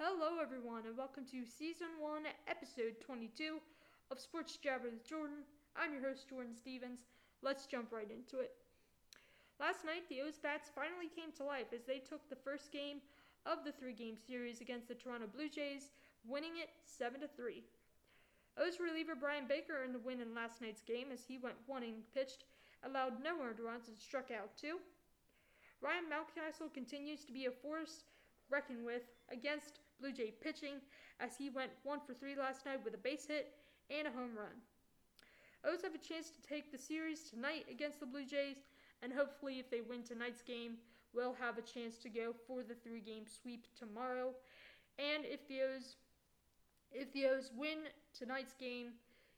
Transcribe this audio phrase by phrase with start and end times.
[0.00, 3.60] Hello, everyone, and welcome to Season 1, Episode 22
[4.08, 5.44] of Sports Jabber with Jordyn.
[5.76, 7.04] I'm your host, Jordyn Stevens.
[7.44, 8.56] Let's jump right into it.
[9.60, 13.04] Last night, the O's bats finally came to life as they took the first game
[13.44, 15.92] of the three game series against the Toronto Blue Jays,
[16.24, 17.62] winning it 7 3.
[18.56, 21.84] O's reliever Bryan Baker earned the win in last night's game as he went one
[21.84, 22.48] inning pitched,
[22.88, 24.80] allowed no earned runs, and struck out two.
[25.84, 28.08] Ryan Mountcastle continues to be a force
[28.50, 30.80] reckoned with against Blue Jay pitching
[31.20, 33.52] as he went 1 for 3 last night with a base hit
[33.90, 34.56] and a home run.
[35.64, 38.64] O's have a chance to take the series tonight against the Blue Jays,
[39.02, 40.76] and hopefully, if they win tonight's game,
[41.14, 44.32] we'll have a chance to go for the three game sweep tomorrow.
[44.98, 45.96] And if the O's
[46.92, 47.78] if the O's win
[48.18, 48.92] tonight's game,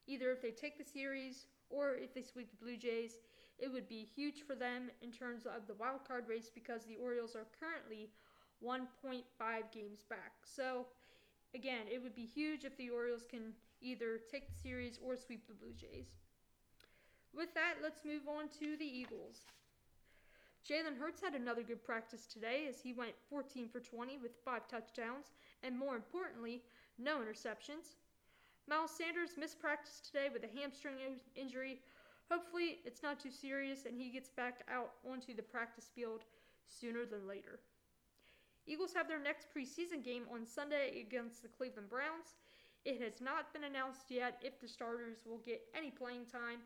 [0.07, 3.19] either if they take the series or if they sweep the Blue Jays,
[3.59, 6.97] it would be huge for them in terms of the wild card race because the
[6.97, 8.09] Orioles are currently
[8.65, 9.23] 1.5
[9.73, 10.33] games back.
[10.45, 10.87] So,
[11.55, 15.47] again, it would be huge if the Orioles can either take the series or sweep
[15.47, 16.07] the Blue Jays.
[17.35, 19.41] With that, let's move on to the Eagles.
[20.69, 24.69] Jalen Hurts had another good practice today as he went 14 for 20 with five
[24.69, 25.33] touchdowns
[25.65, 26.63] and, more importantly,
[26.99, 27.97] no interceptions.
[28.69, 30.95] Miles Sanders missed practice today with a hamstring
[31.35, 31.81] injury.
[32.31, 36.21] Hopefully, it's not too serious and he gets back out onto the practice field
[36.69, 37.59] sooner than later.
[38.67, 42.37] Eagles have their next preseason game on Sunday against the Cleveland Browns.
[42.85, 46.61] It has not been announced yet if the starters will get any playing time,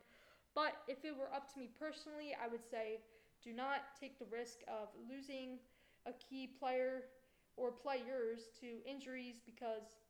[0.55, 3.01] but if it were up to me personally, I would say
[3.43, 5.59] do not take the risk of losing
[6.07, 7.05] a key player
[7.57, 10.01] or players to injuries because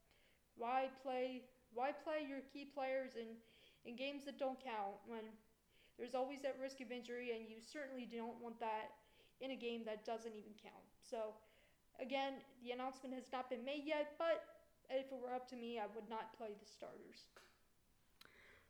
[0.56, 1.42] why play
[1.74, 3.36] why play your key players in,
[3.84, 5.22] in games that don't count when
[5.98, 8.92] there's always that risk of injury and you certainly don't want that
[9.40, 10.84] in a game that doesn't even count.
[11.02, 11.34] So
[12.00, 14.44] Again, the announcement has not been made yet, but
[14.90, 17.28] if it were up to me, I would not play the starters.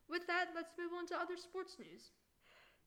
[0.09, 2.11] With that, let's move on to other sports news.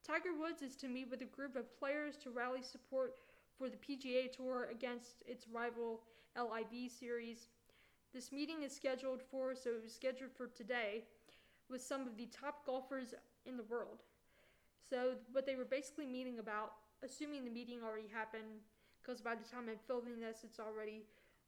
[0.02, 3.16] Tiger Woods is to meet with a group of players to rally support
[3.58, 6.00] for the PGA Tour against its rival
[6.36, 7.48] LIV series.
[8.14, 11.04] This meeting is scheduled for, so it was scheduled for today,
[11.68, 13.14] with some of the top golfers
[13.44, 14.02] in the world.
[14.88, 16.72] So, what they were basically meeting about,
[17.04, 18.62] assuming the meeting already happened
[19.02, 21.02] because by the time I'm filming this, it's already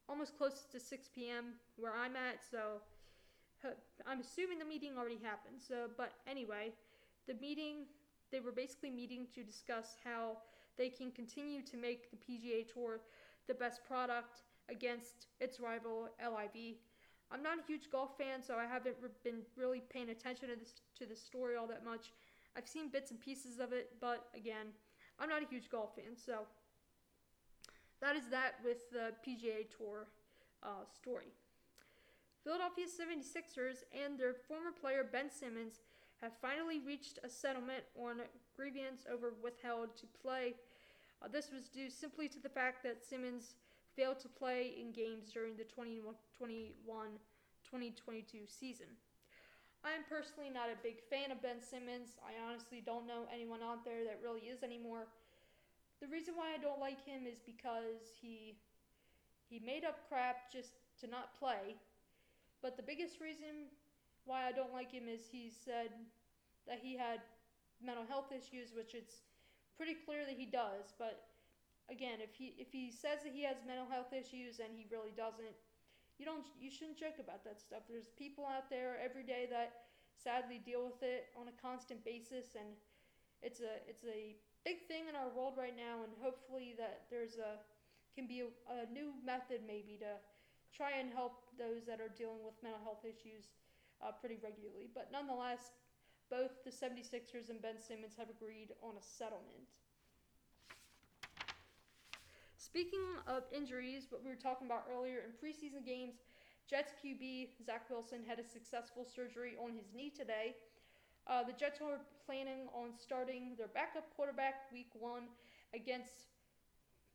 [0.09, 1.53] almost close to 6 p.m.
[1.77, 2.39] where I'm at.
[2.49, 2.81] So
[3.63, 3.69] uh,
[4.05, 5.61] I'm assuming the meeting already happened.
[5.65, 6.73] So, but anyway,
[7.27, 7.85] the meeting
[8.31, 10.37] they were basically meeting to discuss how
[10.75, 12.99] they can continue to make the PGA Tour
[13.47, 16.77] the best product against its rival LIV.
[17.31, 20.81] I'm not a huge golf fan, so I haven't been really paying attention to this
[20.97, 22.11] to the story all that much.
[22.57, 24.67] I've seen bits and pieces of it, but again,
[25.19, 26.47] I'm not a huge golf fan, so
[28.03, 30.07] that is that with the PGA Tour
[30.61, 31.31] uh, story.
[32.43, 35.79] Philadelphia 76ers and their former player Ben Simmons
[36.21, 38.19] have finally reached a settlement on
[38.55, 40.55] grievance over withheld to play.
[41.23, 43.55] Uh, this was due simply to the fact that Simmons
[43.95, 46.75] failed to play in games during the 2021
[47.63, 48.91] 2022 season.
[49.83, 52.15] I am personally not a big fan of Ben Simmons.
[52.23, 55.07] I honestly don't know anyone out there that really is anymore.
[56.03, 58.59] The reason why I don't like him is because he
[59.47, 61.79] he made up crap just to not play.
[62.61, 63.71] But the biggest reason
[64.25, 65.95] why I don't like him is he said
[66.67, 67.23] that he had
[67.79, 69.23] mental health issues, which it's
[69.77, 70.91] pretty clear that he does.
[70.99, 71.23] But
[71.87, 75.15] again, if he if he says that he has mental health issues and he really
[75.15, 75.55] doesn't,
[76.19, 77.87] you don't you shouldn't joke about that stuff.
[77.87, 79.87] There's people out there every day that
[80.19, 82.75] sadly deal with it on a constant basis, and
[83.39, 84.35] it's a it's a
[84.65, 87.59] big thing in our world right now, and hopefully that there's a
[88.15, 90.13] can be a, a new method maybe to
[90.69, 93.49] try and help those that are dealing with mental health issues
[94.01, 94.89] uh, pretty regularly.
[94.93, 95.73] But nonetheless,
[96.29, 99.81] both the 76ers and Ben Simmons have agreed on a settlement.
[102.57, 106.21] Speaking of injuries, what we were talking about earlier in preseason games,
[106.69, 110.55] Jets QB Zach Wilson had a successful surgery on his knee today.
[111.27, 115.23] Uh, the Jets are planning on starting their backup quarterback week one
[115.73, 116.27] against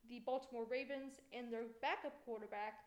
[0.08, 2.80] the Baltimore Ravens, and their backup quarterback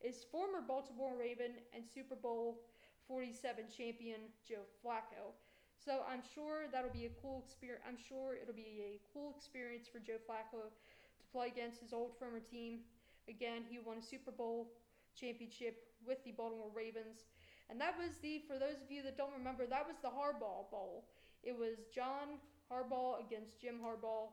[0.00, 2.62] is former Baltimore Raven and Super Bowl
[3.08, 5.34] 47 champion Joe Flacco.
[5.74, 7.82] So I'm sure that'll be a cool experience.
[7.86, 12.14] I'm sure it'll be a cool experience for Joe Flacco to play against his old
[12.18, 12.80] former team.
[13.28, 14.70] Again, he won a Super Bowl
[15.18, 17.26] championship with the Baltimore Ravens
[17.70, 20.70] and that was the, for those of you that don't remember, that was the Harbaugh
[20.70, 21.04] Bowl.
[21.42, 24.32] It was John Harbaugh against Jim Harbaugh,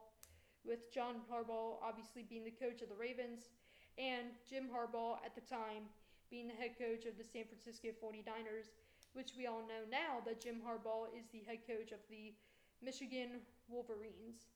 [0.64, 3.52] with John Harbaugh obviously being the coach of the Ravens,
[3.98, 5.88] and Jim Harbaugh at the time
[6.30, 8.72] being the head coach of the San Francisco 49ers,
[9.14, 12.34] which we all know now that Jim Harbaugh is the head coach of the
[12.82, 14.48] Michigan Wolverines.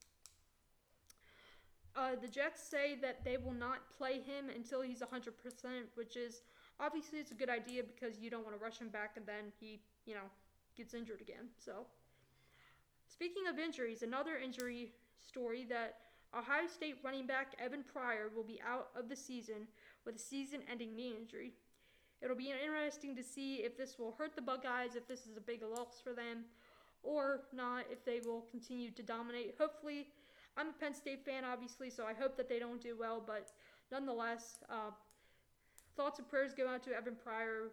[1.96, 5.30] Uh, the Jets say that they will not play him until he's 100%,
[5.94, 6.42] which is
[6.80, 9.52] obviously it's a good idea because you don't want to rush him back and then
[9.60, 10.28] he, you know,
[10.76, 11.48] gets injured again.
[11.58, 11.86] So,
[13.06, 15.96] speaking of injuries, another injury story that
[16.36, 19.66] Ohio State running back Evan Pryor will be out of the season
[20.06, 21.52] with a season ending knee injury.
[22.22, 25.40] It'll be interesting to see if this will hurt the Buckeyes, if this is a
[25.40, 26.44] big loss for them,
[27.02, 29.54] or not, if they will continue to dominate.
[29.58, 30.08] Hopefully,
[30.56, 33.52] I'm a Penn State fan, obviously, so I hope that they don't do well, but
[33.90, 34.90] nonetheless, uh,
[36.00, 37.68] thoughts and prayers go out to Evan Pryor,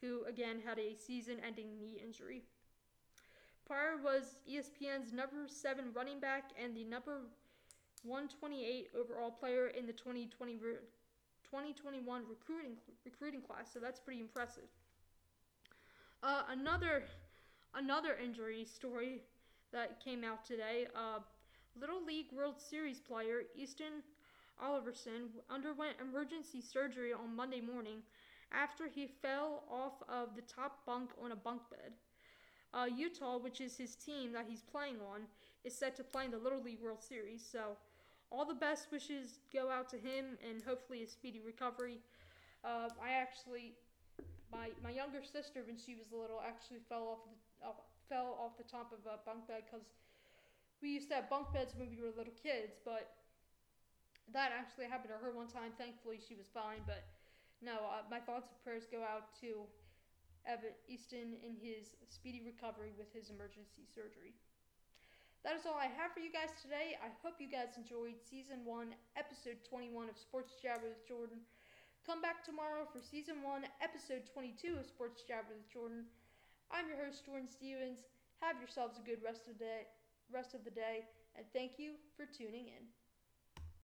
[0.00, 2.42] who again had a season ending knee injury.
[3.68, 7.20] Pryor was ESPN's number seven running back and the number
[8.02, 12.72] 128 overall player in the 2020 2021 recruiting
[13.04, 14.66] recruiting class, so that's pretty impressive.
[16.24, 17.04] Uh, another
[17.76, 19.20] another injury story
[19.72, 20.88] that came out today.
[20.96, 21.20] Uh,
[21.80, 24.02] Little League World Series player Easton
[24.64, 28.02] Oliverson underwent emergency surgery on Monday morning
[28.52, 31.92] after he fell off of the top bunk on a bunk bed.
[32.74, 35.22] Uh, Utah, which is his team that he's playing on,
[35.64, 37.44] is set to play in the Little League World Series.
[37.50, 37.76] So
[38.30, 41.98] all the best wishes go out to him and hopefully a speedy recovery.
[42.64, 43.74] Uh, I actually,
[44.52, 47.72] my my younger sister when she was little actually fell off the uh,
[48.08, 49.86] fell off the top of a bunk bed because
[50.82, 53.17] we used to have bunk beds when we were little kids, but
[54.32, 55.72] that actually happened to her one time.
[55.76, 56.84] Thankfully, she was fine.
[56.84, 57.04] But
[57.60, 59.64] no, uh, my thoughts and prayers go out to
[60.46, 64.36] Evan Easton in his speedy recovery with his emergency surgery
[65.44, 66.98] that is all I have for you guys today.
[66.98, 71.40] I hope you guys enjoyed season one, episode 21 of Sports Jabber with Jordyn.
[72.02, 76.10] Come back tomorrow for season one, episode 22 of Sports Jabber with Jordyn.
[76.74, 78.02] I'm your host, Jordyn Stevens.
[78.42, 79.86] Have yourselves a good rest of the day,
[80.28, 82.97] rest of the day, and thank you for tuning in.